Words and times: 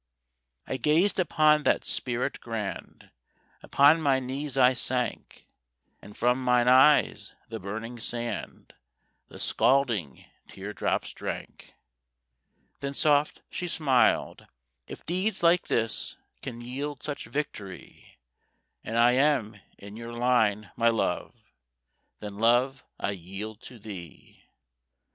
I 0.65 0.77
gazed 0.77 1.19
upon 1.19 1.61
that 1.61 1.85
spirit 1.85 2.39
grand, 2.41 3.11
Upon 3.61 4.01
my 4.01 4.19
knees 4.19 4.57
I 4.57 4.73
sank, 4.73 5.47
And 6.01 6.17
from 6.17 6.43
mine 6.43 6.67
eyes 6.67 7.35
the 7.49 7.59
burning 7.59 7.99
sand 7.99 8.73
The 9.27 9.37
scalding 9.37 10.25
tear 10.47 10.73
drops 10.73 11.13
drank. 11.13 11.75
Then 12.79 12.95
soft 12.95 13.43
she 13.51 13.67
smiled: 13.67 14.47
"If 14.87 15.05
deeds 15.05 15.43
like 15.43 15.67
this 15.67 16.17
Can 16.41 16.61
yield 16.61 17.03
such 17.03 17.25
victory, 17.25 18.17
And 18.83 18.97
I 18.97 19.11
am 19.11 19.59
in 19.77 19.95
your 19.95 20.13
line, 20.13 20.71
my 20.75 20.89
love, 20.89 21.35
Then, 22.21 22.39
love, 22.39 22.83
I 22.99 23.11
yield 23.11 23.61
to 23.69 23.77
thee." 23.77 24.45